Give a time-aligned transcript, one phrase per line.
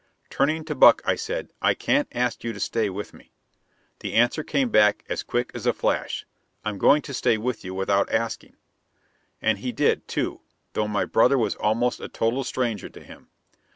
[0.31, 3.33] Turning to Buck, I said, "I can't ask you to stay with me."
[3.99, 6.25] The answer came back as quick as a flash,
[6.65, 8.55] "I'm going to stay with you without asking."
[9.43, 10.41] And he did, too,
[10.73, 13.29] though my brother was almost a total stranger to him.